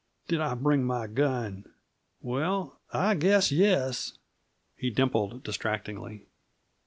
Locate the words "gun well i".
1.13-3.13